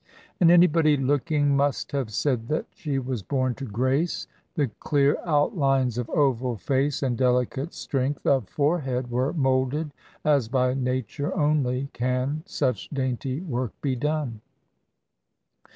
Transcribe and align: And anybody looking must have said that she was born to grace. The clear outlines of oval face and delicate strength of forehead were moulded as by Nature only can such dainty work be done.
And 0.39 0.49
anybody 0.49 0.97
looking 0.97 1.55
must 1.55 1.91
have 1.91 2.09
said 2.11 2.47
that 2.47 2.65
she 2.73 2.97
was 2.97 3.21
born 3.21 3.53
to 3.53 3.65
grace. 3.65 4.25
The 4.55 4.71
clear 4.79 5.15
outlines 5.25 5.99
of 5.99 6.09
oval 6.09 6.55
face 6.57 7.03
and 7.03 7.15
delicate 7.15 7.71
strength 7.75 8.25
of 8.25 8.49
forehead 8.49 9.11
were 9.11 9.31
moulded 9.31 9.91
as 10.25 10.47
by 10.47 10.73
Nature 10.73 11.37
only 11.37 11.89
can 11.93 12.41
such 12.47 12.89
dainty 12.89 13.41
work 13.41 13.79
be 13.83 13.95
done. 13.95 14.41